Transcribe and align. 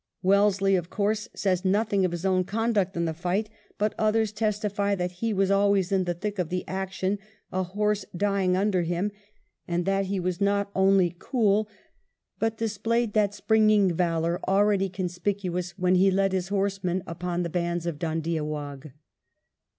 Wellesley, 0.23 0.75
of 0.75 0.89
course, 0.89 1.29
says 1.35 1.63
nothing 1.63 2.03
of 2.05 2.11
his 2.11 2.25
own 2.25 2.43
conduct 2.43 2.97
in 2.97 3.05
the 3.05 3.13
fight, 3.13 3.51
but 3.77 3.93
others 3.99 4.31
testify 4.31 4.95
that 4.95 5.11
he 5.21 5.31
was 5.31 5.51
always 5.51 5.91
in 5.91 6.05
the 6.05 6.15
thick 6.15 6.39
of 6.39 6.49
the 6.49 6.67
action, 6.67 7.19
a 7.51 7.61
horse 7.61 8.03
dying 8.17 8.57
under 8.57 8.81
him; 8.81 9.11
and 9.67 9.85
that 9.85 10.05
he 10.07 10.19
was 10.19 10.41
not 10.41 10.71
only 10.75 11.15
cool, 11.19 11.65
78 11.67 11.75
WELLINGTON 11.75 12.19
but 12.39 12.57
displayed 12.57 13.13
that 13.13 13.35
springing 13.35 13.93
valour 13.93 14.39
already 14.47 14.89
conspicuous 14.89 15.77
when 15.77 15.93
he 15.93 16.09
led 16.09 16.31
his 16.31 16.47
horsemen 16.47 17.03
upon 17.05 17.43
the 17.43 17.49
bands 17.51 17.85
of 17.85 17.99
Dhoondiah 17.99 18.43
Waugh. 18.43 18.89